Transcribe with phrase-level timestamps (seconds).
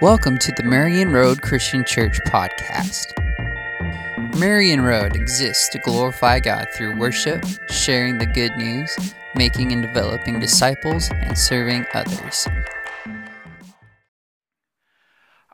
[0.00, 3.06] Welcome to the Marion Road Christian Church podcast.
[4.38, 8.94] Marion Road exists to glorify God through worship, sharing the good news,
[9.34, 12.46] making and developing disciples, and serving others.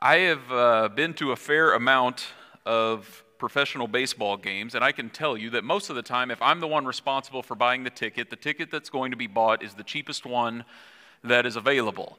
[0.01, 2.27] I have uh, been to a fair amount
[2.65, 6.41] of professional baseball games, and I can tell you that most of the time, if
[6.43, 9.63] I'm the one responsible for buying the ticket, the ticket that's going to be bought
[9.63, 10.65] is the cheapest one
[11.23, 12.19] that is available.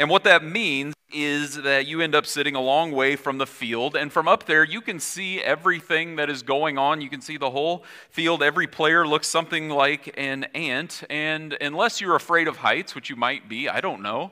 [0.00, 3.46] And what that means is that you end up sitting a long way from the
[3.46, 3.94] field.
[3.94, 7.02] And from up there, you can see everything that is going on.
[7.02, 8.42] You can see the whole field.
[8.42, 11.04] Every player looks something like an ant.
[11.10, 14.30] And unless you're afraid of heights, which you might be, I don't know,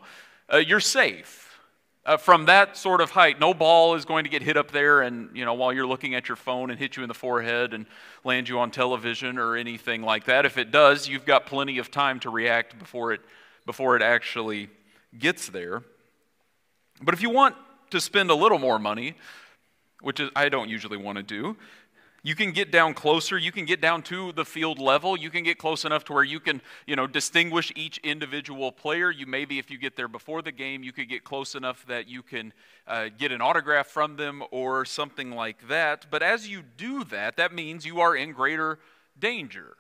[0.51, 1.59] uh, you're safe.
[2.07, 5.03] Uh, from that sort of height, no ball is going to get hit up there
[5.03, 7.75] and, you know, while you're looking at your phone and hit you in the forehead
[7.75, 7.85] and
[8.25, 10.47] land you on television or anything like that.
[10.47, 13.21] If it does, you've got plenty of time to react before it,
[13.67, 14.71] before it actually
[15.17, 15.83] gets there.
[17.03, 17.55] But if you want
[17.91, 19.15] to spend a little more money,
[20.01, 21.57] which is, I don't usually want to do,
[22.25, 23.39] you can get down closer.
[23.39, 25.17] You can get down to the field level.
[25.17, 29.11] You can get close enough to where you can, you know, distinguish each individual player.
[29.11, 32.09] You maybe, if you get there before the game, you could get close enough that
[32.09, 32.53] you can
[32.87, 36.07] uh, get an autograph from them or something like that.
[36.11, 38.81] But as you do that, that means you are in greater
[39.19, 39.77] danger.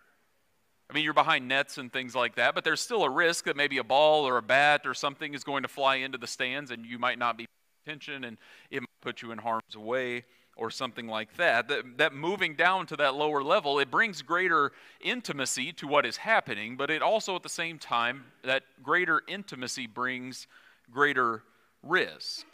[0.90, 3.56] I mean, you're behind nets and things like that, but there's still a risk that
[3.56, 6.70] maybe a ball or a bat or something is going to fly into the stands
[6.70, 8.38] and you might not be paying attention and
[8.70, 10.24] it might put you in harm's way
[10.56, 11.68] or something like that.
[11.68, 11.98] that.
[11.98, 16.76] That moving down to that lower level, it brings greater intimacy to what is happening,
[16.76, 20.46] but it also at the same time, that greater intimacy brings
[20.90, 21.42] greater
[21.82, 22.46] risk.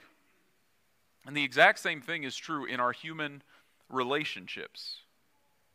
[1.26, 3.42] And the exact same thing is true in our human
[3.88, 5.03] relationships.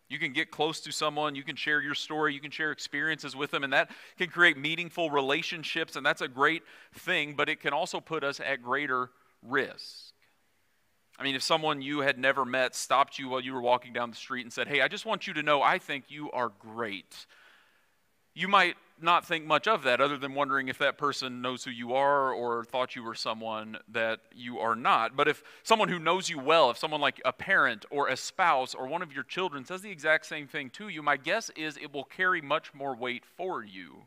[0.09, 3.35] You can get close to someone, you can share your story, you can share experiences
[3.35, 7.59] with them, and that can create meaningful relationships, and that's a great thing, but it
[7.61, 9.11] can also put us at greater
[9.43, 10.13] risk.
[11.19, 14.09] I mean, if someone you had never met stopped you while you were walking down
[14.09, 16.51] the street and said, Hey, I just want you to know I think you are
[16.59, 17.27] great,
[18.33, 21.71] you might not think much of that other than wondering if that person knows who
[21.71, 25.15] you are or thought you were someone that you are not.
[25.15, 28.75] But if someone who knows you well, if someone like a parent or a spouse
[28.75, 31.77] or one of your children says the exact same thing to you, my guess is
[31.77, 34.03] it will carry much more weight for you.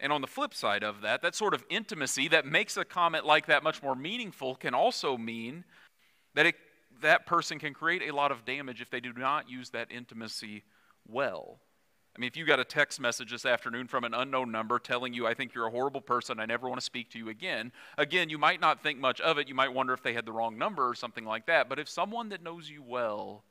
[0.00, 3.26] And on the flip side of that, that sort of intimacy that makes a comment
[3.26, 5.64] like that much more meaningful can also mean
[6.34, 6.54] that it,
[7.02, 10.62] that person can create a lot of damage if they do not use that intimacy
[11.08, 11.58] well.
[12.18, 15.14] I mean, if you got a text message this afternoon from an unknown number telling
[15.14, 17.70] you, I think you're a horrible person, I never want to speak to you again,
[17.96, 19.46] again, you might not think much of it.
[19.46, 21.68] You might wonder if they had the wrong number or something like that.
[21.68, 23.44] But if someone that knows you well,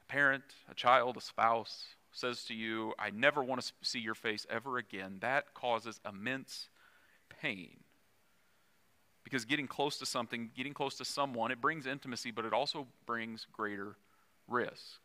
[0.00, 4.14] a parent, a child, a spouse, says to you, I never want to see your
[4.14, 6.70] face ever again, that causes immense
[7.42, 7.80] pain.
[9.24, 12.86] Because getting close to something, getting close to someone, it brings intimacy, but it also
[13.04, 13.96] brings greater
[14.48, 15.00] risk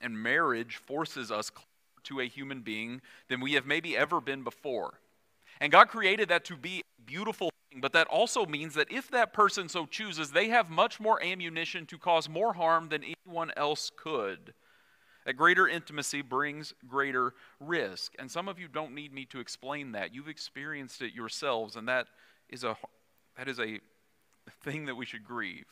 [0.00, 1.66] and marriage forces us closer
[2.04, 4.94] to a human being than we have maybe ever been before.
[5.60, 9.10] And God created that to be a beautiful thing, but that also means that if
[9.10, 13.52] that person so chooses, they have much more ammunition to cause more harm than anyone
[13.56, 14.54] else could.
[15.26, 18.14] That greater intimacy brings greater risk.
[18.18, 20.14] And some of you don't need me to explain that.
[20.14, 22.06] You've experienced it yourselves, and that
[22.48, 22.76] is a,
[23.36, 23.80] that is a
[24.62, 25.66] thing that we should grieve.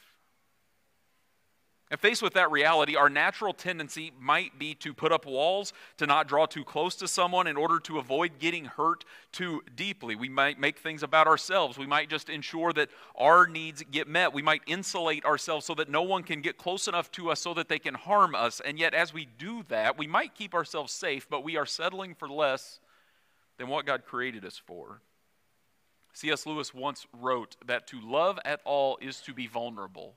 [1.91, 6.07] And faced with that reality, our natural tendency might be to put up walls, to
[6.07, 10.15] not draw too close to someone in order to avoid getting hurt too deeply.
[10.15, 11.79] We might make things about ourselves.
[11.79, 14.35] We might just ensure that our needs get met.
[14.35, 17.55] We might insulate ourselves so that no one can get close enough to us so
[17.55, 18.61] that they can harm us.
[18.63, 22.15] And yet, as we do that, we might keep ourselves safe, but we are settling
[22.15, 22.81] for less
[23.57, 25.01] than what God created us for.
[26.13, 26.45] C.S.
[26.45, 30.17] Lewis once wrote that to love at all is to be vulnerable.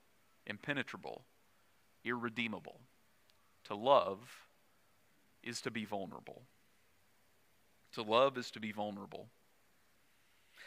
[0.51, 1.23] impenetrable,
[2.05, 2.81] irredeemable.
[3.65, 4.47] To love
[5.41, 6.43] is to be vulnerable.
[7.93, 9.27] To love is to be vulnerable.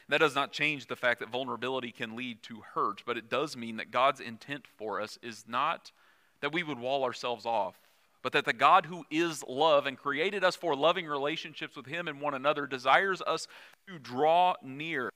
[0.09, 3.57] That does not change the fact that vulnerability can lead to hurt, but it does
[3.57, 5.93] mean that God's intent for us is not
[6.41, 7.79] that we would wall ourselves off,
[8.23, 12.09] but that the God who is love and created us for loving relationships with Him
[12.09, 13.47] and one another desires us
[13.87, 15.11] to draw near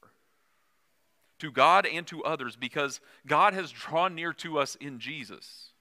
[1.38, 5.72] to God and to others because God has drawn near to us in Jesus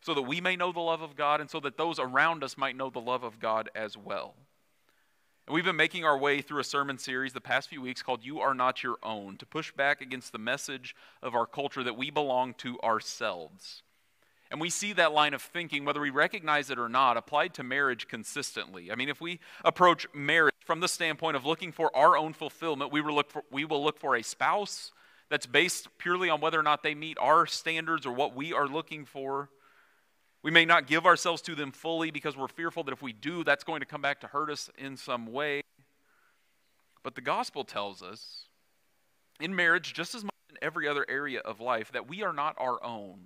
[0.00, 2.58] so that we may know the love of God and so that those around us
[2.58, 4.34] might know the love of God as well.
[5.46, 8.24] And we've been making our way through a sermon series the past few weeks called
[8.24, 11.96] You Are Not Your Own to push back against the message of our culture that
[11.96, 13.82] we belong to ourselves.
[14.50, 17.62] And we see that line of thinking, whether we recognize it or not, applied to
[17.62, 18.92] marriage consistently.
[18.92, 22.92] I mean, if we approach marriage from the standpoint of looking for our own fulfillment,
[22.92, 24.92] we will look for, we will look for a spouse
[25.28, 28.68] that's based purely on whether or not they meet our standards or what we are
[28.68, 29.48] looking for.
[30.42, 33.44] We may not give ourselves to them fully because we're fearful that if we do,
[33.44, 35.62] that's going to come back to hurt us in some way.
[37.02, 38.46] But the gospel tells us
[39.40, 42.54] in marriage, just as much in every other area of life, that we are not
[42.58, 43.20] our own,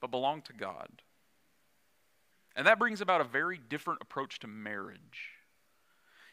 [0.00, 0.88] but belong to God.
[2.54, 5.39] And that brings about a very different approach to marriage.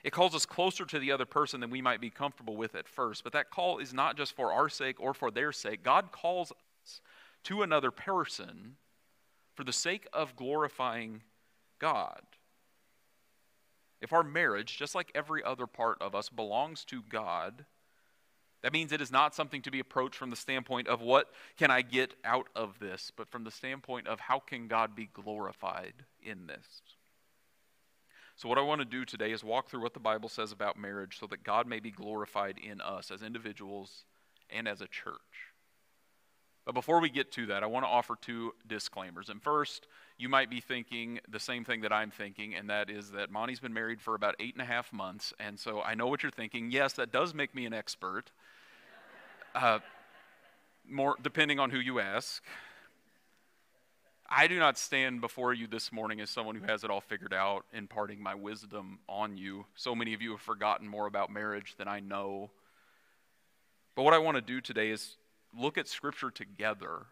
[0.03, 2.87] It calls us closer to the other person than we might be comfortable with at
[2.87, 3.23] first.
[3.23, 5.83] But that call is not just for our sake or for their sake.
[5.83, 7.01] God calls us
[7.45, 8.77] to another person
[9.55, 11.23] for the sake of glorifying
[11.79, 12.21] God.
[14.01, 17.65] If our marriage, just like every other part of us, belongs to God,
[18.61, 21.71] that means it is not something to be approached from the standpoint of what can
[21.71, 25.93] I get out of this, but from the standpoint of how can God be glorified
[26.21, 26.67] in this.
[28.37, 30.77] So, what I want to do today is walk through what the Bible says about
[30.77, 34.05] marriage so that God may be glorified in us as individuals
[34.51, 35.15] and as a church.
[36.63, 39.29] But before we get to that, I want to offer two disclaimers.
[39.29, 39.87] And first,
[40.19, 43.59] you might be thinking the same thing that I'm thinking, and that is that Monte's
[43.59, 45.33] been married for about eight and a half months.
[45.39, 46.69] And so I know what you're thinking.
[46.69, 48.29] Yes, that does make me an expert.
[49.55, 49.79] Uh,
[50.87, 52.43] more depending on who you ask.
[54.29, 57.33] I do not stand before you this morning as someone who has it all figured
[57.33, 59.65] out, imparting my wisdom on you.
[59.75, 62.51] So many of you have forgotten more about marriage than I know.
[63.95, 65.15] But what I want to do today is
[65.57, 67.05] look at Scripture together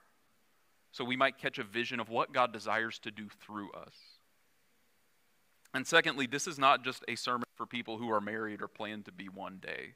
[0.92, 3.94] so we might catch a vision of what God desires to do through us.
[5.74, 9.04] And secondly, this is not just a sermon for people who are married or plan
[9.04, 9.96] to be one day.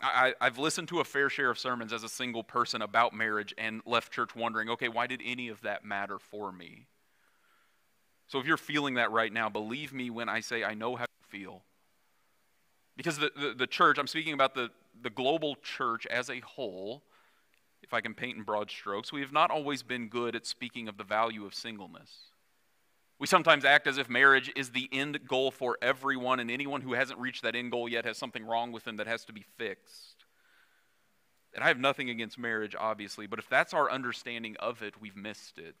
[0.00, 3.54] I, have listened to a fair share of sermons as a single person about marriage
[3.56, 6.86] and left church wondering, okay, why did any of that matter for me?
[8.26, 11.04] So if you're feeling that right now, believe me when I say I know how
[11.04, 11.62] you feel.
[12.96, 14.70] Because the, the, the church, I'm speaking about the,
[15.02, 17.02] the global church as a whole,
[17.82, 20.88] if I can paint in broad strokes, we have not always been good at speaking
[20.88, 22.10] of the value of singleness.
[23.24, 26.92] We sometimes act as if marriage is the end goal for everyone, and anyone who
[26.92, 29.46] hasn't reached that end goal yet has something wrong with them that has to be
[29.56, 30.26] fixed.
[31.54, 35.16] And I have nothing against marriage, obviously, but if that's our understanding of it, we've
[35.16, 35.74] missed it.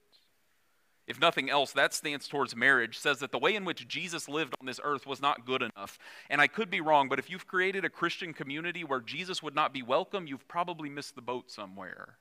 [1.06, 4.54] If nothing else, that stance towards marriage says that the way in which Jesus lived
[4.58, 5.98] on this earth was not good enough.
[6.30, 9.54] And I could be wrong, but if you've created a Christian community where Jesus would
[9.54, 12.16] not be welcome, you've probably missed the boat somewhere.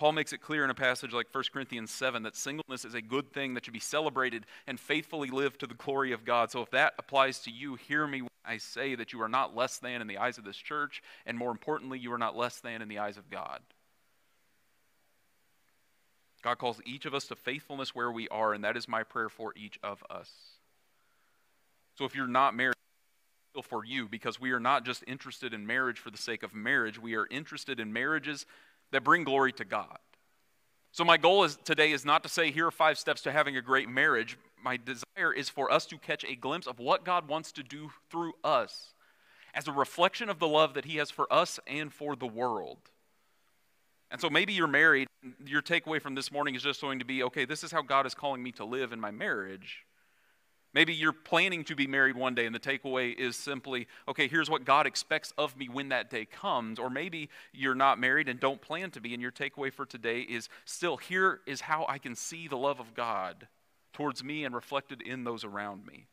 [0.00, 3.02] Paul makes it clear in a passage like 1 Corinthians 7 that singleness is a
[3.02, 6.50] good thing that should be celebrated and faithfully lived to the glory of God.
[6.50, 9.54] So if that applies to you, hear me when I say that you are not
[9.54, 12.60] less than in the eyes of this church, and more importantly, you are not less
[12.60, 13.60] than in the eyes of God.
[16.42, 19.28] God calls each of us to faithfulness where we are, and that is my prayer
[19.28, 20.30] for each of us.
[21.98, 22.72] So if you're not married,
[23.62, 26.98] for you because we are not just interested in marriage for the sake of marriage,
[26.98, 28.46] we are interested in marriages
[28.92, 29.98] that bring glory to God.
[30.92, 33.56] So, my goal is, today is not to say, here are five steps to having
[33.56, 34.36] a great marriage.
[34.62, 37.90] My desire is for us to catch a glimpse of what God wants to do
[38.10, 38.92] through us
[39.54, 42.78] as a reflection of the love that He has for us and for the world.
[44.10, 45.06] And so maybe you're married,
[45.44, 48.06] your takeaway from this morning is just going to be okay, this is how God
[48.06, 49.84] is calling me to live in my marriage.
[50.72, 54.48] Maybe you're planning to be married one day, and the takeaway is simply, okay, here's
[54.48, 56.78] what God expects of me when that day comes.
[56.78, 60.20] Or maybe you're not married and don't plan to be, and your takeaway for today
[60.20, 63.48] is still, here is how I can see the love of God
[63.92, 66.06] towards me and reflected in those around me.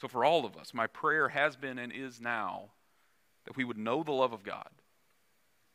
[0.00, 2.70] So, for all of us, my prayer has been and is now
[3.46, 4.68] that we would know the love of God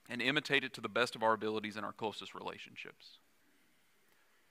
[0.10, 3.20] and imitate it to the best of our abilities in our closest relationships.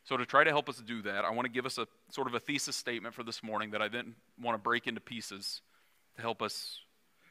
[0.08, 2.28] So, to try to help us do that, I want to give us a sort
[2.28, 5.60] of a thesis statement for this morning that I then want to break into pieces
[6.16, 6.80] to help us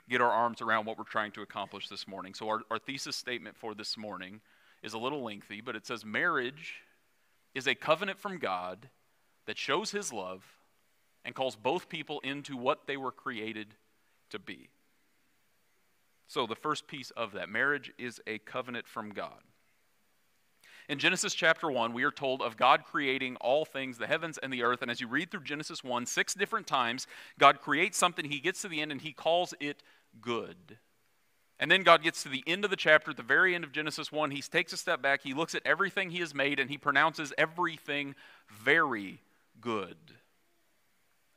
[0.07, 2.35] get our arms around what we're trying to accomplish this morning.
[2.35, 4.41] So, our, our thesis statement for this morning
[4.83, 6.83] is a little lengthy, but it says marriage
[7.55, 8.89] is a covenant from God
[9.47, 10.43] that shows his love
[11.25, 13.69] and calls both people into what they were created
[14.29, 14.69] to be.
[16.27, 19.41] So, the first piece of that marriage is a covenant from God.
[20.89, 24.53] In Genesis chapter 1, we are told of God creating all things, the heavens and
[24.53, 24.81] the earth.
[24.81, 28.61] And as you read through Genesis 1, six different times, God creates something, he gets
[28.61, 29.83] to the end, and he calls it
[30.21, 30.77] good.
[31.59, 33.73] And then God gets to the end of the chapter, at the very end of
[33.73, 34.31] Genesis 1.
[34.31, 37.33] He takes a step back, he looks at everything he has made, and he pronounces
[37.37, 38.15] everything
[38.49, 39.19] very
[39.59, 39.97] good.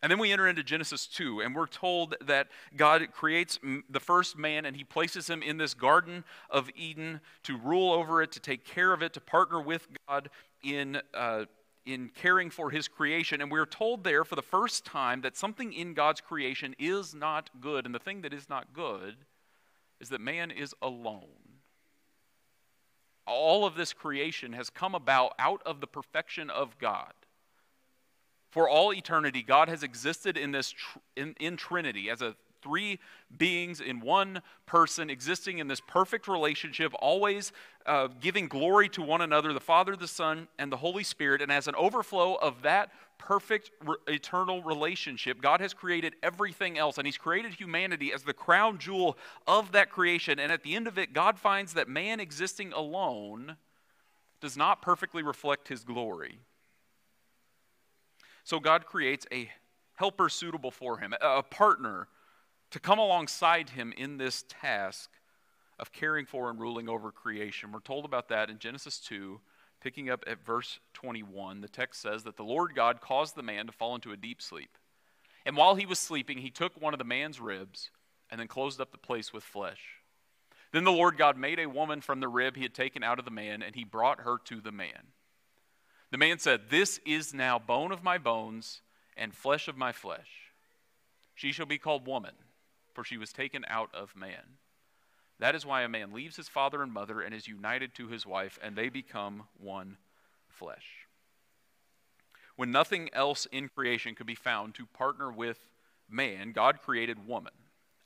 [0.02, 3.58] And then we enter into Genesis 2, and we're told that God creates
[3.90, 8.22] the first man and he places him in this Garden of Eden to rule over
[8.22, 10.30] it, to take care of it, to partner with God
[10.64, 11.44] in, uh,
[11.84, 13.42] in caring for his creation.
[13.42, 17.50] And we're told there for the first time that something in God's creation is not
[17.60, 17.84] good.
[17.84, 19.16] And the thing that is not good
[20.00, 21.26] is that man is alone.
[23.26, 27.12] All of this creation has come about out of the perfection of God.
[28.50, 32.98] For all eternity, God has existed in this tr- in, in Trinity as a three
[33.36, 37.52] beings in one person, existing in this perfect relationship, always
[37.86, 41.42] uh, giving glory to one another, the Father, the Son, and the Holy Spirit.
[41.42, 46.98] And as an overflow of that perfect re- eternal relationship, God has created everything else,
[46.98, 49.16] and He's created humanity as the crown jewel
[49.46, 50.38] of that creation.
[50.38, 53.56] And at the end of it, God finds that man existing alone
[54.40, 56.40] does not perfectly reflect His glory.
[58.50, 59.48] So God creates a
[59.94, 62.08] helper suitable for him, a partner
[62.72, 65.08] to come alongside him in this task
[65.78, 67.70] of caring for and ruling over creation.
[67.70, 69.40] We're told about that in Genesis 2,
[69.80, 71.60] picking up at verse 21.
[71.60, 74.42] The text says that the Lord God caused the man to fall into a deep
[74.42, 74.76] sleep.
[75.46, 77.92] And while he was sleeping, he took one of the man's ribs
[78.32, 80.00] and then closed up the place with flesh.
[80.72, 83.24] Then the Lord God made a woman from the rib he had taken out of
[83.24, 85.12] the man, and he brought her to the man.
[86.10, 88.82] The man said, This is now bone of my bones
[89.16, 90.52] and flesh of my flesh.
[91.34, 92.34] She shall be called woman,
[92.92, 94.58] for she was taken out of man.
[95.38, 98.26] That is why a man leaves his father and mother and is united to his
[98.26, 99.96] wife, and they become one
[100.48, 101.06] flesh.
[102.56, 105.70] When nothing else in creation could be found to partner with
[106.10, 107.52] man, God created woman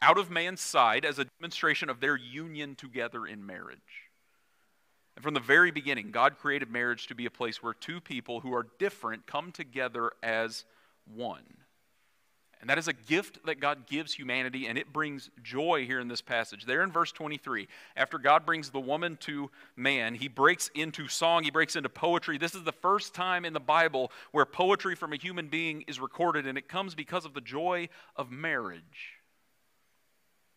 [0.05, 4.04] out of man's side as a demonstration of their union together in marriage.
[5.17, 8.41] And from the very beginning, God created marriage to be a place where two people
[8.41, 10.65] who are different come together as
[11.15, 11.45] one.
[12.61, 16.09] And that is a gift that God gives humanity, and it brings joy here in
[16.09, 16.65] this passage.
[16.65, 21.45] There in verse 23, after God brings the woman to man, he breaks into song,
[21.45, 22.39] he breaks into poetry.
[22.39, 26.01] This is the first time in the Bible where poetry from a human being is
[26.01, 29.21] recorded, and it comes because of the joy of marriage.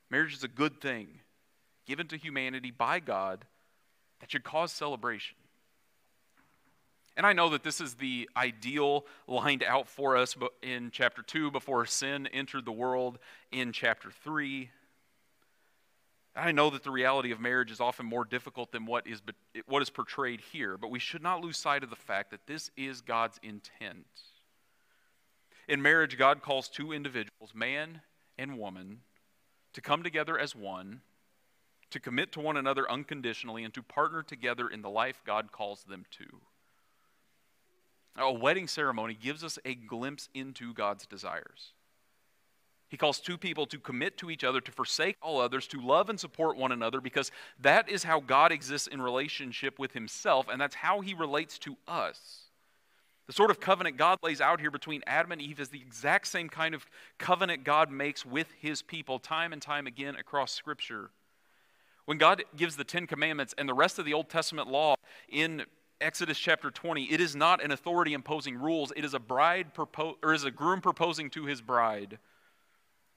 [0.09, 1.19] Marriage is a good thing
[1.85, 3.45] given to humanity by God
[4.19, 5.37] that should cause celebration.
[7.15, 11.49] And I know that this is the ideal lined out for us in chapter 2
[11.49, 13.17] before sin entered the world
[13.51, 14.69] in chapter 3.
[16.35, 19.23] I know that the reality of marriage is often more difficult than what is,
[19.65, 22.69] what is portrayed here, but we should not lose sight of the fact that this
[22.77, 24.05] is God's intent.
[25.67, 28.01] In marriage, God calls two individuals, man
[28.37, 28.99] and woman,
[29.73, 31.01] to come together as one
[31.91, 35.83] to commit to one another unconditionally, and to partner together in the life God calls
[35.83, 36.25] them to.
[38.17, 41.73] A wedding ceremony gives us a glimpse into God's desires.
[42.89, 46.09] He calls two people to commit to each other, to forsake all others, to love
[46.09, 50.59] and support one another, because that is how God exists in relationship with Himself, and
[50.59, 52.45] that's how He relates to us.
[53.27, 56.27] The sort of covenant God lays out here between Adam and Eve is the exact
[56.27, 56.85] same kind of
[57.17, 61.11] covenant God makes with His people time and time again across Scripture.
[62.07, 64.95] When God gives the Ten Commandments and the rest of the Old Testament law
[65.27, 65.65] in
[65.99, 68.93] Exodus chapter 20, it is not an authority imposing rules.
[68.95, 72.17] It is a bride propo- or is a groom proposing to his bride,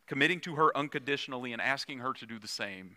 [0.09, 2.97] committing to her unconditionally and asking her to do the same.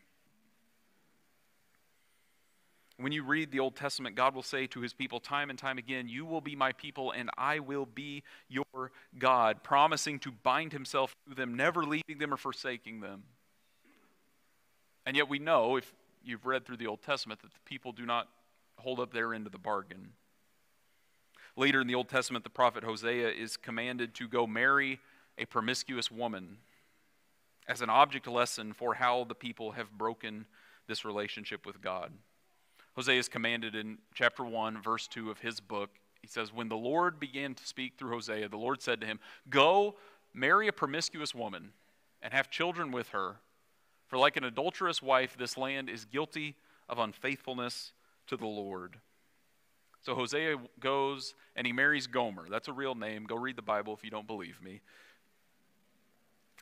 [2.98, 5.78] When you read the Old Testament, God will say to his people time and time
[5.78, 10.74] again, You will be my people, and I will be your God, promising to bind
[10.74, 13.26] himself to them, never leaving them or forsaking them.
[15.06, 15.94] And yet we know, if
[16.24, 18.30] you've read through the Old Testament, that the people do not
[18.78, 20.14] hold up their end of the bargain.
[21.56, 25.00] Later in the Old Testament, the prophet Hosea is commanded to go marry
[25.38, 26.58] a promiscuous woman
[27.68, 30.46] as an object lesson for how the people have broken
[30.88, 32.12] this relationship with God.
[32.96, 35.92] Hosea is commanded in chapter 1, verse 2 of his book.
[36.22, 39.20] He says, When the Lord began to speak through Hosea, the Lord said to him,
[39.50, 39.96] Go
[40.34, 41.72] marry a promiscuous woman
[42.22, 43.38] and have children with her
[44.14, 46.54] for like an adulterous wife, this land is guilty
[46.88, 47.94] of unfaithfulness
[48.28, 48.98] to the Lord.
[50.04, 52.46] So Hosea goes and he marries Gomer.
[52.48, 53.24] That's a real name.
[53.24, 54.82] Go read the Bible if you don't believe me.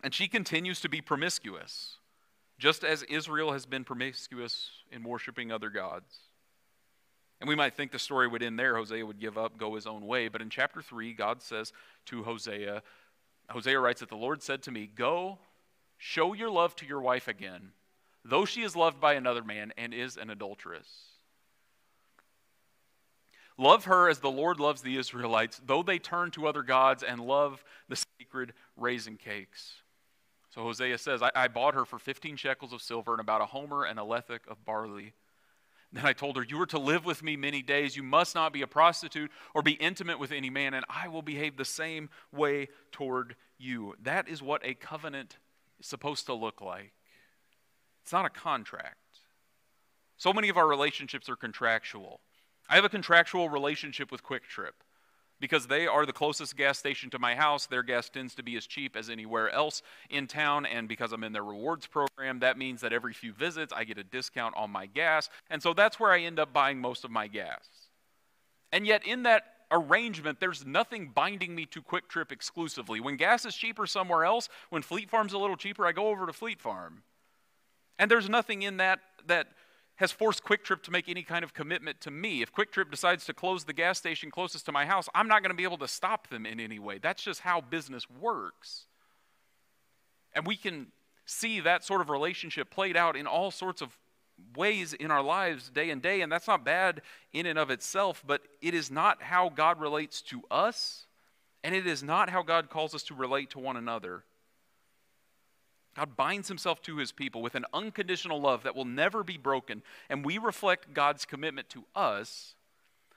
[0.02, 1.98] And she continues to be promiscuous,
[2.58, 6.20] just as Israel has been promiscuous in worshiping other gods.
[7.42, 8.78] And we might think the story would end there.
[8.78, 10.30] Hosea would give up, go his own way.
[10.30, 11.74] But in chapter 3, God says
[12.06, 12.82] to Hosea,
[13.50, 15.40] Hosea writes that the Lord said to me, Go
[16.02, 17.74] show your love to your wife again,
[18.26, 20.88] though she is loved by another man and is an adulteress.
[23.56, 27.22] Love her as the Lord loves the Israelites, though they turn to other gods and
[27.22, 29.74] love the sacred raisin cakes.
[30.50, 33.46] So Hosea says, I, I bought her for 15 shekels of silver and about a
[33.46, 35.14] homer and a lethek of barley.
[35.94, 37.96] Then I told her, You are to live with me many days.
[37.96, 41.22] You must not be a prostitute or be intimate with any man, and I will
[41.22, 43.94] behave the same way toward you.
[44.02, 45.38] That is what a covenant
[45.82, 46.94] is supposed to look like.
[48.04, 48.96] It's not a contract.
[50.18, 52.22] So many of our relationships are contractual.
[52.70, 54.72] I have a contractual relationship with QuikTrip
[55.40, 57.66] because they are the closest gas station to my house.
[57.66, 60.66] Their gas tends to be as cheap as anywhere else in town.
[60.68, 63.98] And because I'm in their rewards program, that means that every few visits I get
[63.98, 65.30] a discount on my gas.
[65.50, 67.68] And so that's where I end up buying most of my gas.
[68.72, 73.00] And yet, in that arrangement, there's nothing binding me to QuikTrip exclusively.
[73.00, 76.26] When gas is cheaper somewhere else, when Fleet Farm's a little cheaper, I go over
[76.26, 77.04] to Fleet Farm.
[77.98, 79.48] And there's nothing in that that
[79.96, 82.42] has forced QuikTrip to make any kind of commitment to me.
[82.42, 85.52] If QuikTrip decides to close the gas station closest to my house, I'm not going
[85.52, 86.98] to be able to stop them in any way.
[86.98, 88.88] That's just how business works.
[90.34, 90.88] And we can
[91.26, 93.96] see that sort of relationship played out in all sorts of
[94.56, 97.02] ways in our lives day and day, and that's not bad
[97.34, 101.06] in and of itself, but it is not how God relates to us,
[101.64, 104.24] and it is not how God calls us to relate to one another.
[105.96, 109.84] God binds himself to his people with an unconditional love that will never be broken,
[110.10, 112.56] and we reflect God's commitment to us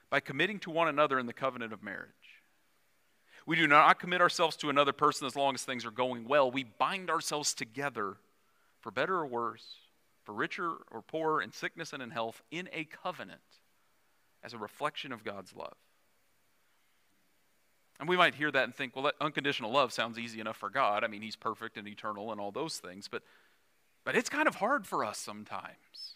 [0.09, 2.11] by committing to one another in the covenant of marriage.
[3.45, 6.49] We do not commit ourselves to another person as long as things are going well.
[6.49, 8.17] We bind ourselves together
[8.81, 9.75] for better or worse,
[10.25, 13.39] for richer or poorer, in sickness and in health, in a covenant
[14.43, 15.77] as a reflection of God's love.
[17.99, 20.69] And we might hear that and think, well, that unconditional love sounds easy enough for
[20.69, 21.03] God.
[21.03, 23.23] I mean, He's perfect and eternal and all those things, but,
[24.03, 26.15] but it's kind of hard for us sometimes.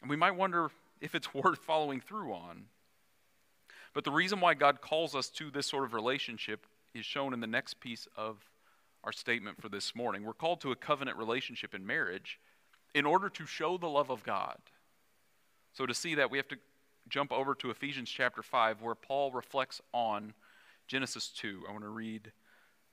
[0.00, 0.70] And we might wonder
[1.00, 2.66] if it's worth following through on.
[3.92, 7.40] But the reason why God calls us to this sort of relationship is shown in
[7.40, 8.38] the next piece of
[9.08, 10.22] our statement for this morning.
[10.22, 12.38] We're called to a covenant relationship in marriage
[12.92, 14.58] in order to show the love of God.
[15.72, 16.58] So, to see that, we have to
[17.08, 20.34] jump over to Ephesians chapter 5, where Paul reflects on
[20.88, 21.64] Genesis 2.
[21.66, 22.32] I want to read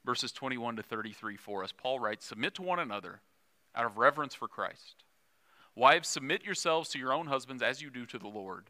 [0.06, 1.74] verses 21 to 33 for us.
[1.74, 3.20] Paul writes Submit to one another
[3.76, 5.04] out of reverence for Christ.
[5.76, 8.70] Wives, submit yourselves to your own husbands as you do to the Lord.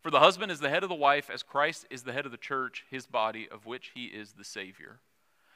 [0.00, 2.32] For the husband is the head of the wife, as Christ is the head of
[2.32, 5.00] the church, his body, of which he is the Savior.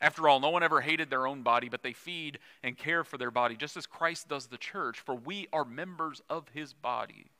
[0.00, 3.16] After all, no one ever hated their own body, but they feed and care for
[3.16, 7.30] their body, just as Christ does the church, for we are members of his body.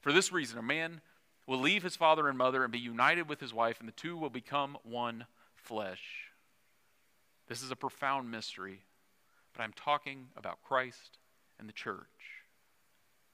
[0.00, 1.00] For this reason, a man
[1.46, 4.16] will leave his father and mother and be united with his wife, and the two
[4.16, 6.30] will become one flesh.
[7.48, 8.82] This is a profound mystery,
[9.52, 11.18] but I'm talking about Christ
[11.58, 12.06] and the church.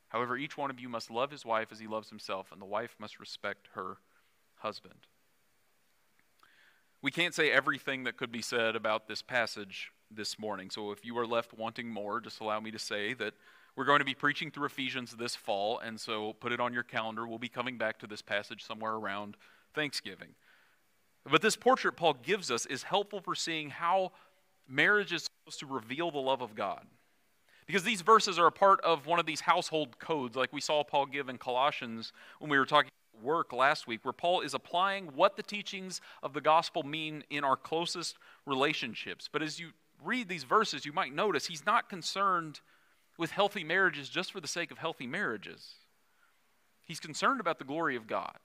[0.09, 2.67] However, each one of you must love his wife as he loves himself, and the
[2.67, 3.99] wife must respect her
[4.57, 5.07] husband.
[7.03, 11.03] We can't say everything that could be said about this passage this morning, so if
[11.03, 13.33] you are left wanting more, just allow me to say that
[13.75, 16.83] we're going to be preaching through Ephesians this fall, and so put it on your
[16.83, 17.27] calendar.
[17.27, 19.39] We'll be coming back to this passage somewhere around
[19.75, 20.35] Thanksgiving.
[21.25, 24.13] But this portrait Paul gives us is helpful for seeing how
[24.69, 26.85] marriage is supposed to reveal the love of God.
[27.67, 30.85] Because these verses are a part of one of these household codes, like we saw
[30.85, 32.91] Paul give in Colossians when we were talking
[33.23, 37.45] work last week, where Paul is applying what the teachings of the gospel mean in
[37.45, 39.29] our closest relationships.
[39.31, 39.71] But as you
[40.03, 42.61] read these verses, you might notice he's not concerned
[43.19, 45.75] with healthy marriages just for the sake of healthy marriages.
[46.83, 48.39] He's concerned about the glory of God.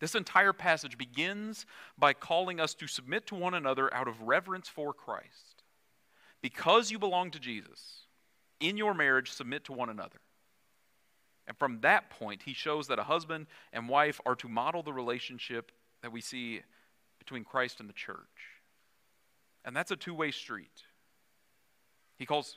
[0.00, 1.66] This entire passage begins
[1.98, 5.62] by calling us to submit to one another out of reverence for Christ.
[6.42, 8.06] Because you belong to Jesus,
[8.60, 10.20] in your marriage, submit to one another.
[11.50, 14.92] And from that point, he shows that a husband and wife are to model the
[14.92, 16.60] relationship that we see
[17.18, 18.18] between Christ and the church.
[19.64, 20.84] And that's a two way street.
[22.18, 22.56] He calls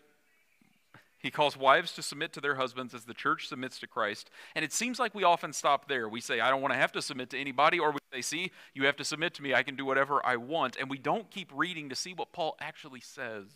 [1.18, 4.30] he calls wives to submit to their husbands as the church submits to Christ.
[4.54, 6.08] And it seems like we often stop there.
[6.08, 8.52] We say, I don't want to have to submit to anybody, or we say, See,
[8.76, 9.56] you have to submit to me.
[9.56, 10.78] I can do whatever I want.
[10.80, 13.48] And we don't keep reading to see what Paul actually says.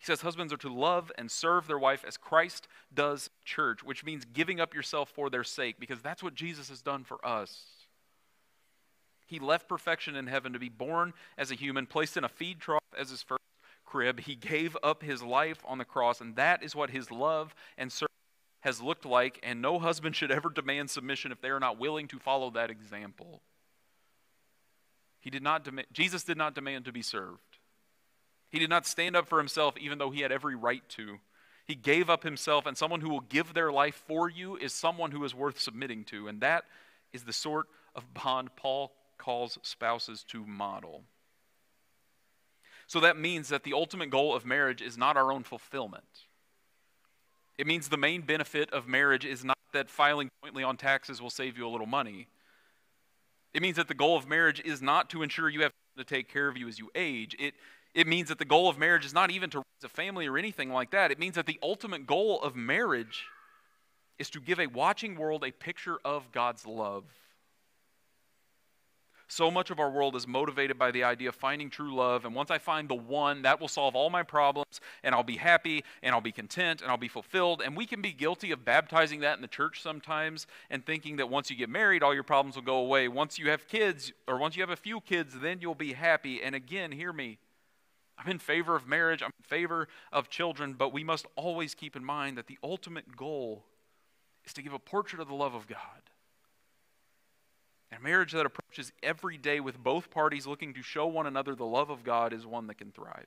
[0.00, 4.02] He says husbands are to love and serve their wife as Christ does church, which
[4.02, 7.66] means giving up yourself for their sake, because that's what Jesus has done for us.
[9.26, 12.60] He left perfection in heaven to be born as a human, placed in a feed
[12.60, 13.42] trough as his first
[13.84, 14.20] crib.
[14.20, 17.92] He gave up his life on the cross, and that is what his love and
[17.92, 18.08] service
[18.60, 22.08] has looked like, and no husband should ever demand submission if they are not willing
[22.08, 23.42] to follow that example.
[25.20, 27.49] He did not demand, Jesus did not demand to be served.
[28.50, 31.18] He did not stand up for himself, even though he had every right to.
[31.66, 35.12] He gave up himself, and someone who will give their life for you is someone
[35.12, 36.26] who is worth submitting to.
[36.26, 36.64] And that
[37.12, 41.02] is the sort of bond Paul calls spouses to model.
[42.86, 46.04] So that means that the ultimate goal of marriage is not our own fulfillment.
[47.56, 51.30] It means the main benefit of marriage is not that filing jointly on taxes will
[51.30, 52.26] save you a little money.
[53.54, 56.28] It means that the goal of marriage is not to ensure you have to take
[56.28, 57.36] care of you as you age.
[57.38, 57.54] It
[57.94, 60.38] it means that the goal of marriage is not even to raise a family or
[60.38, 61.10] anything like that.
[61.10, 63.26] It means that the ultimate goal of marriage
[64.18, 67.04] is to give a watching world a picture of God's love.
[69.28, 72.34] So much of our world is motivated by the idea of finding true love, and
[72.34, 75.84] once I find the one, that will solve all my problems, and I'll be happy,
[76.02, 77.62] and I'll be content, and I'll be fulfilled.
[77.64, 81.30] And we can be guilty of baptizing that in the church sometimes and thinking that
[81.30, 83.06] once you get married, all your problems will go away.
[83.06, 86.42] Once you have kids, or once you have a few kids, then you'll be happy.
[86.42, 87.38] And again, hear me.
[88.20, 91.96] I'm in favor of marriage, I'm in favor of children, but we must always keep
[91.96, 93.64] in mind that the ultimate goal
[94.44, 95.78] is to give a portrait of the love of God.
[97.90, 101.54] And a marriage that approaches every day with both parties looking to show one another
[101.54, 103.26] the love of God is one that can thrive.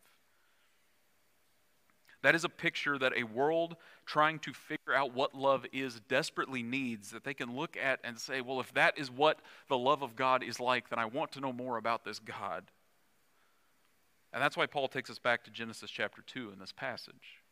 [2.22, 3.76] That is a picture that a world
[4.06, 8.18] trying to figure out what love is desperately needs, that they can look at and
[8.18, 11.34] say, well, if that is what the love of God is like, then I want
[11.34, 12.64] to know more about this God.
[14.34, 17.44] And that's why Paul takes us back to Genesis chapter 2 in this passage.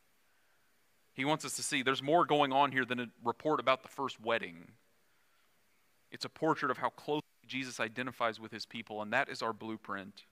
[1.14, 3.90] He wants us to see there's more going on here than a report about the
[3.90, 4.72] first wedding.
[6.12, 9.54] It's a portrait of how closely Jesus identifies with his people, and that is our
[9.54, 10.24] blueprint.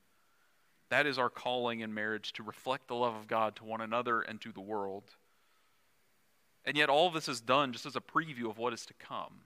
[0.90, 4.22] That is our calling in marriage to reflect the love of God to one another
[4.22, 5.04] and to the world.
[6.66, 9.42] And yet, all this is done just as a preview of what is to come.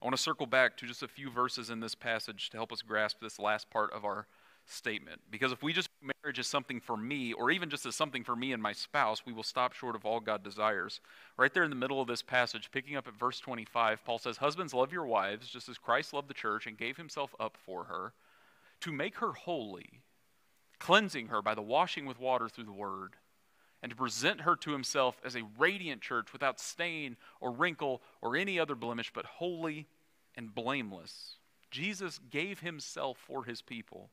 [0.00, 2.72] I want to circle back to just a few verses in this passage to help
[2.72, 4.28] us grasp this last part of our
[4.70, 5.20] statement.
[5.30, 5.88] Because if we just
[6.22, 9.24] marriage as something for me, or even just as something for me and my spouse,
[9.24, 11.00] we will stop short of all God desires.
[11.36, 14.36] Right there in the middle of this passage, picking up at verse 25, Paul says,
[14.36, 17.84] Husbands, love your wives, just as Christ loved the church and gave himself up for
[17.84, 18.12] her,
[18.80, 20.02] to make her holy,
[20.78, 23.14] cleansing her by the washing with water through the word,
[23.82, 28.36] and to present her to himself as a radiant church without stain or wrinkle or
[28.36, 29.86] any other blemish, but holy
[30.36, 31.36] and blameless.
[31.70, 34.10] Jesus gave himself for his people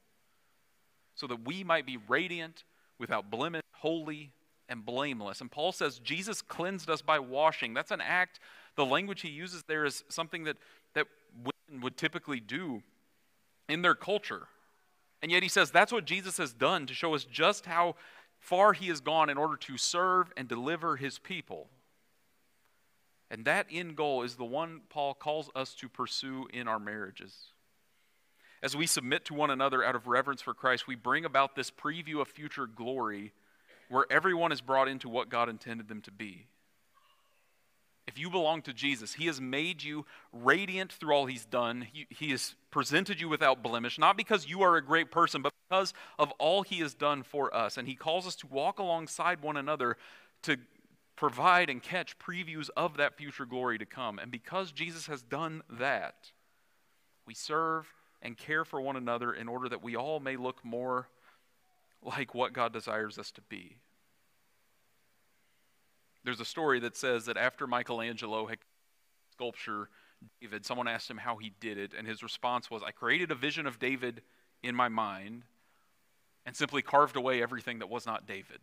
[1.16, 2.64] so that we might be radiant,
[2.98, 4.32] without blemish, holy,
[4.70, 5.42] and blameless.
[5.42, 7.74] And Paul says Jesus cleansed us by washing.
[7.74, 8.40] That's an act.
[8.76, 10.58] The language he uses there is something that,
[10.94, 12.82] that women would typically do
[13.70, 14.48] in their culture.
[15.22, 17.96] And yet he says that's what Jesus has done to show us just how
[18.40, 21.68] far he has gone in order to serve and deliver his people.
[23.32, 27.36] And that end goal is the one Paul calls us to pursue in our marriages.
[28.64, 31.70] As we submit to one another out of reverence for Christ, we bring about this
[31.70, 33.34] preview of future glory
[33.90, 36.48] where everyone is brought into what God intended them to be.
[38.08, 41.88] If you belong to Jesus, He has made you radiant through all He's done.
[41.92, 45.54] He, he, has presented you without blemish, not because you are a great person, but
[45.68, 47.78] because of all He has done for us.
[47.78, 49.98] And He calls us to walk alongside one another
[50.44, 50.58] to
[51.16, 54.20] provide and catch previews of that future glory to come.
[54.20, 56.32] And because Jesus has done that,
[57.26, 57.88] we serve
[58.22, 61.08] and care for one another in order that we all may look more
[62.02, 63.78] like what God desires us to be.
[66.24, 68.58] There's a story that says that after Michelangelo had
[69.32, 69.90] sculpture
[70.42, 73.36] David, someone asked him how he did it, and his response was, I created a
[73.36, 74.22] vision of David
[74.64, 75.44] in my mind
[76.46, 78.60] and simply carved away everything that was not David.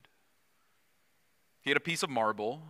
[1.60, 2.62] He had a piece of marble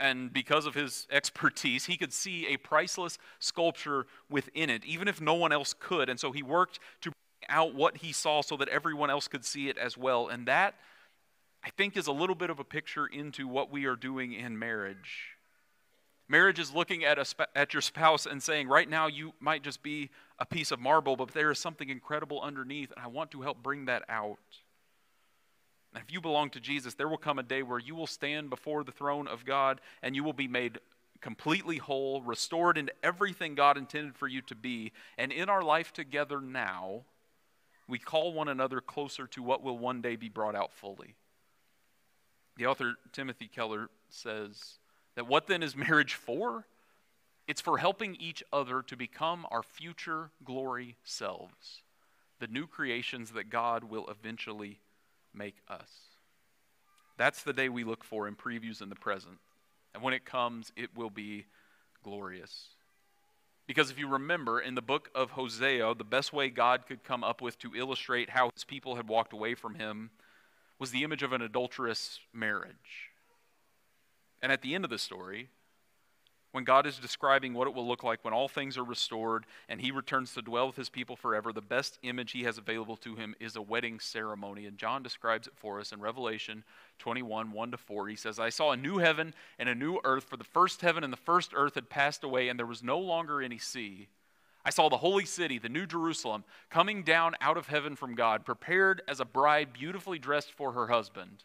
[0.00, 5.20] and because of his expertise, he could see a priceless sculpture within it, even if
[5.20, 6.08] no one else could.
[6.08, 9.44] And so he worked to bring out what he saw so that everyone else could
[9.44, 10.28] see it as well.
[10.28, 10.74] And that,
[11.62, 14.58] I think, is a little bit of a picture into what we are doing in
[14.58, 15.36] marriage.
[16.28, 19.82] Marriage is looking at, a, at your spouse and saying, right now you might just
[19.82, 23.42] be a piece of marble, but there is something incredible underneath, and I want to
[23.42, 24.38] help bring that out.
[25.94, 28.50] And if you belong to Jesus, there will come a day where you will stand
[28.50, 30.78] before the throne of God and you will be made
[31.20, 34.92] completely whole, restored into everything God intended for you to be.
[35.18, 37.02] And in our life together now,
[37.88, 41.16] we call one another closer to what will one day be brought out fully.
[42.56, 44.78] The author Timothy Keller says
[45.16, 46.66] that what then is marriage for?
[47.48, 51.82] It's for helping each other to become our future glory selves,
[52.38, 54.78] the new creations that God will eventually
[55.34, 55.90] make us.
[57.16, 59.38] That's the day we look for in previews in the present.
[59.92, 61.46] And when it comes, it will be
[62.02, 62.68] glorious.
[63.66, 67.22] Because if you remember, in the book of Hosea, the best way God could come
[67.22, 70.10] up with to illustrate how his people had walked away from him
[70.78, 73.10] was the image of an adulterous marriage.
[74.42, 75.50] And at the end of the story,
[76.52, 79.80] when God is describing what it will look like when all things are restored and
[79.80, 83.14] he returns to dwell with his people forever, the best image he has available to
[83.14, 84.66] him is a wedding ceremony.
[84.66, 86.64] And John describes it for us in Revelation
[86.98, 88.08] 21 1 to 4.
[88.08, 91.04] He says, I saw a new heaven and a new earth, for the first heaven
[91.04, 94.08] and the first earth had passed away, and there was no longer any sea.
[94.64, 98.44] I saw the holy city, the new Jerusalem, coming down out of heaven from God,
[98.44, 101.44] prepared as a bride beautifully dressed for her husband.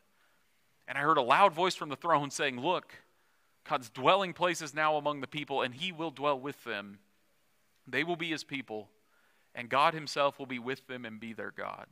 [0.88, 2.94] And I heard a loud voice from the throne saying, Look,
[3.67, 6.99] God's dwelling place is now among the people, and he will dwell with them.
[7.88, 8.89] They will be his people,
[9.54, 11.88] and God himself will be with them and be their God.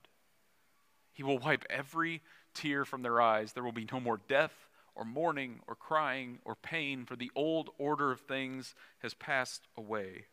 [1.14, 2.22] He will wipe every
[2.54, 3.54] tear from their eyes.
[3.54, 4.54] There will be no more death,
[4.96, 10.26] or mourning, or crying, or pain, for the old order of things has passed away.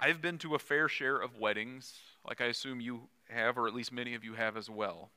[0.00, 1.94] I've been to a fair share of weddings,
[2.26, 5.10] like I assume you have, or at least many of you have as well.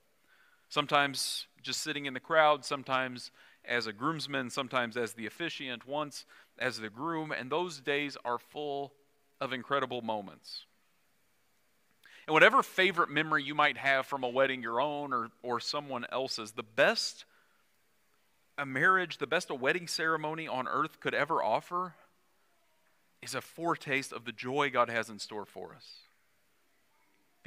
[0.70, 3.32] Sometimes just sitting in the crowd, sometimes
[3.68, 6.26] as a groomsman, sometimes as the officiant, once
[6.58, 8.94] as the groom, and those days are full
[9.40, 10.66] of incredible moments.
[12.28, 16.06] And whatever favorite memory you might have from a wedding, your own or, or someone
[16.12, 17.26] else's, the best
[18.58, 21.94] a marriage, the best a wedding ceremony on earth could ever offer
[23.22, 26.07] is a foretaste of the joy God has in store for us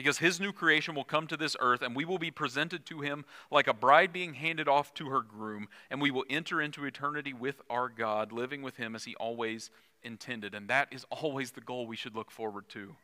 [0.00, 3.02] because his new creation will come to this earth and we will be presented to
[3.02, 6.86] him like a bride being handed off to her groom, and we will enter into
[6.86, 9.68] eternity with our God, living with him as he always
[10.02, 10.54] intended.
[10.54, 12.96] And that is always the goal we should look forward to.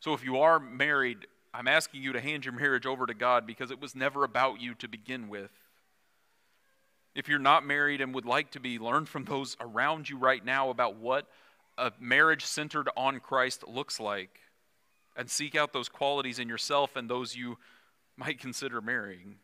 [0.00, 3.46] So if you are married, I'm asking you to hand your marriage over to God
[3.46, 5.50] because it was never about you to begin with.
[7.14, 10.42] If you're not married and would like to be, learn from those around you right
[10.42, 11.26] now about what
[11.76, 14.40] a marriage centered on Christ looks like
[15.16, 17.58] and seek out those qualities in yourself and those you
[18.16, 19.36] might consider marrying.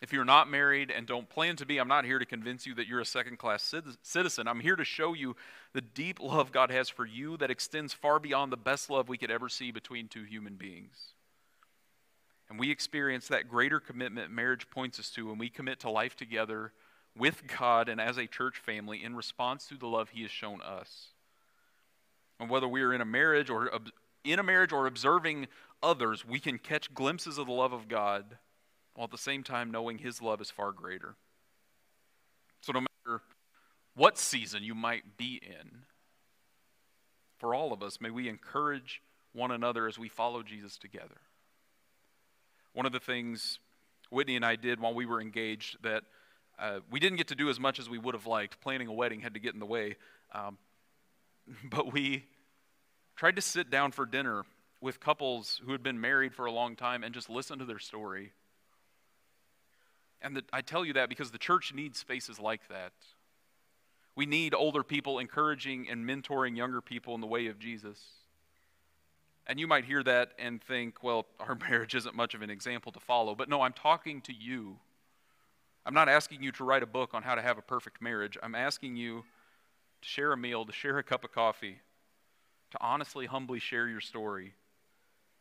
[0.00, 2.74] If you're not married and don't plan to be, I'm not here to convince you
[2.76, 4.48] that you're a second class citizen.
[4.48, 5.36] I'm here to show you
[5.74, 9.18] the deep love God has for you that extends far beyond the best love we
[9.18, 11.12] could ever see between two human beings.
[12.48, 16.16] And we experience that greater commitment marriage points us to when we commit to life
[16.16, 16.72] together
[17.16, 20.62] with God and as a church family in response to the love He has shown
[20.62, 21.08] us.
[22.40, 23.70] And whether we are in a marriage or
[24.24, 25.48] in a marriage or observing
[25.82, 28.38] others, we can catch glimpses of the love of God
[28.94, 31.16] while at the same time knowing His love is far greater.
[32.60, 33.22] So, no matter
[33.94, 35.82] what season you might be in,
[37.38, 39.00] for all of us, may we encourage
[39.32, 41.20] one another as we follow Jesus together.
[42.72, 43.58] One of the things
[44.10, 46.02] Whitney and I did while we were engaged that
[46.58, 48.60] uh, we didn't get to do as much as we would have liked.
[48.60, 49.96] Planning a wedding had to get in the way.
[50.34, 50.58] Um,
[51.70, 52.26] but we
[53.20, 54.44] tried to sit down for dinner
[54.80, 57.78] with couples who had been married for a long time and just listen to their
[57.78, 58.32] story.
[60.22, 62.92] And the, I tell you that because the church needs spaces like that.
[64.16, 68.00] We need older people encouraging and mentoring younger people in the way of Jesus.
[69.46, 72.90] And you might hear that and think, well, our marriage isn't much of an example
[72.90, 73.34] to follow.
[73.34, 74.78] But no, I'm talking to you.
[75.84, 78.38] I'm not asking you to write a book on how to have a perfect marriage.
[78.42, 79.24] I'm asking you
[80.00, 81.80] to share a meal, to share a cup of coffee,
[82.70, 84.54] to honestly, humbly share your story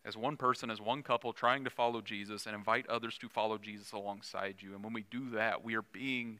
[0.05, 3.57] as one person, as one couple, trying to follow Jesus and invite others to follow
[3.57, 4.73] Jesus alongside you.
[4.73, 6.39] And when we do that, we are being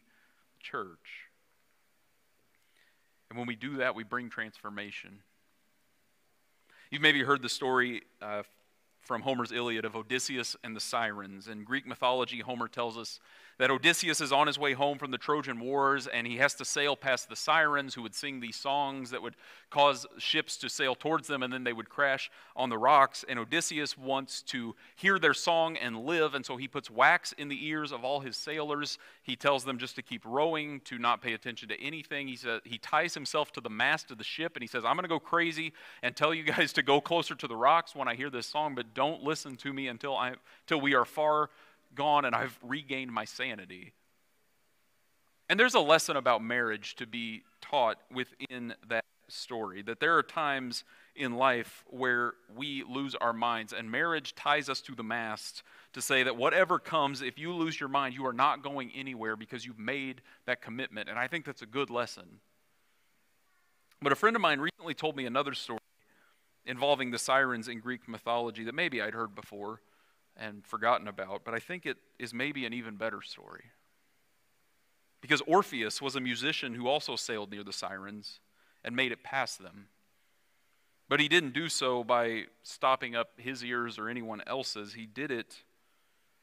[0.59, 1.27] church.
[3.29, 5.19] And when we do that, we bring transformation.
[6.89, 8.43] You've maybe heard the story uh,
[9.01, 11.47] from Homer's Iliad of Odysseus and the Sirens.
[11.47, 13.19] In Greek mythology, Homer tells us
[13.59, 16.65] that Odysseus is on his way home from the Trojan Wars and he has to
[16.65, 19.35] sail past the sirens who would sing these songs that would
[19.69, 23.25] cause ships to sail towards them and then they would crash on the rocks.
[23.27, 27.49] And Odysseus wants to hear their song and live, and so he puts wax in
[27.49, 28.97] the ears of all his sailors.
[29.21, 32.29] He tells them just to keep rowing, to not pay attention to anything.
[32.29, 34.95] He, says, he ties himself to the mast of the ship and he says, I'm
[34.95, 38.07] going to go crazy and tell you guys to go closer to the rocks when
[38.07, 41.49] I hear this song, but don't listen to me until, I, until we are far
[41.95, 43.93] gone and I've regained my sanity.
[45.49, 50.23] And there's a lesson about marriage to be taught within that story that there are
[50.23, 50.83] times
[51.15, 56.01] in life where we lose our minds, and marriage ties us to the mast to
[56.01, 59.65] say that whatever comes, if you lose your mind, you are not going anywhere because
[59.65, 61.09] you've made that commitment.
[61.09, 62.39] And I think that's a good lesson.
[64.01, 65.79] But a friend of mine recently told me another story
[66.65, 69.81] involving the sirens in Greek mythology that maybe I'd heard before
[70.39, 73.65] and forgotten about, but I think it is maybe an even better story.
[75.21, 78.39] Because Orpheus was a musician who also sailed near the sirens
[78.83, 79.87] and made it past them.
[81.09, 84.93] But he didn't do so by stopping up his ears or anyone else's.
[84.93, 85.63] He did it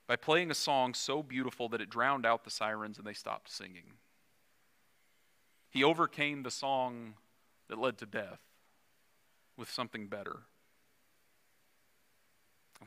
[0.06, 3.50] by playing a song so beautiful that it drowned out the sirens and they stopped
[3.50, 3.94] singing.
[5.70, 7.14] He overcame the song
[7.68, 8.40] that led to death
[9.56, 10.40] with something better.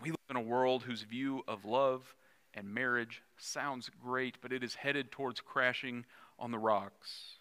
[0.02, 2.16] We live in a world whose view of love
[2.54, 6.06] and marriage sounds great, but it is headed towards crashing
[6.38, 7.36] on the rocks.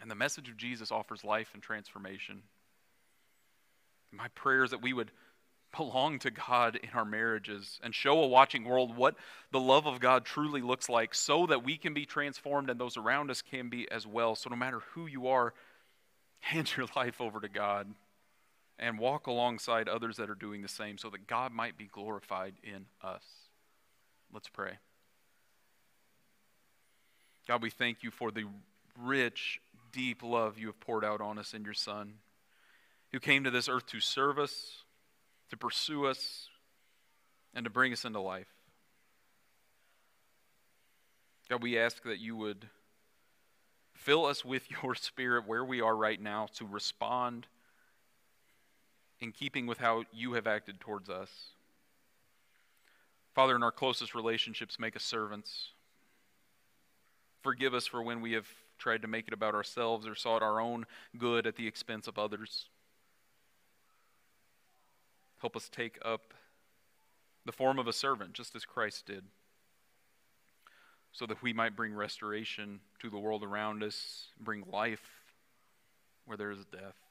[0.00, 2.42] And the message of Jesus offers life and transformation.
[4.12, 5.10] My prayer is that we would
[5.76, 9.14] belong to God in our marriages and show a watching world what
[9.52, 12.96] the love of God truly looks like so that we can be transformed and those
[12.96, 14.34] around us can be as well.
[14.34, 15.54] So, no matter who you are,
[16.40, 17.86] hand your life over to God
[18.80, 22.54] and walk alongside others that are doing the same so that God might be glorified
[22.64, 23.22] in us.
[24.32, 24.78] Let's pray.
[27.46, 28.44] God, we thank you for the
[28.98, 29.60] rich,
[29.92, 32.14] deep love you have poured out on us in your Son
[33.12, 34.84] who came to this earth to serve us,
[35.50, 36.48] to pursue us,
[37.52, 38.46] and to bring us into life.
[41.50, 42.68] God, we ask that you would
[43.94, 47.46] fill us with your spirit where we are right now to respond
[49.20, 51.30] in keeping with how you have acted towards us.
[53.34, 55.68] Father, in our closest relationships, make us servants.
[57.42, 58.46] Forgive us for when we have
[58.78, 62.18] tried to make it about ourselves or sought our own good at the expense of
[62.18, 62.66] others.
[65.40, 66.34] Help us take up
[67.46, 69.24] the form of a servant, just as Christ did,
[71.12, 75.22] so that we might bring restoration to the world around us, bring life
[76.26, 77.09] where there is death.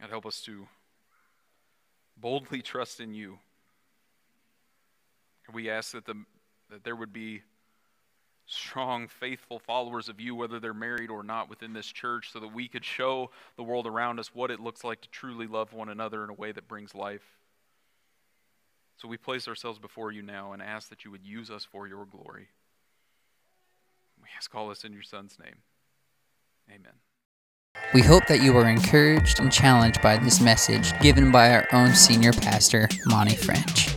[0.00, 0.68] And help us to
[2.16, 3.38] boldly trust in you.
[5.52, 6.14] We ask that, the,
[6.70, 7.42] that there would be
[8.46, 12.52] strong, faithful followers of you, whether they're married or not, within this church, so that
[12.52, 15.88] we could show the world around us what it looks like to truly love one
[15.88, 17.24] another in a way that brings life.
[18.96, 21.86] So we place ourselves before you now and ask that you would use us for
[21.86, 22.48] your glory.
[24.22, 25.58] We ask all this in your Son's name.
[26.70, 26.94] Amen.
[27.94, 31.94] We hope that you were encouraged and challenged by this message given by our own
[31.94, 33.96] senior pastor, Monte French.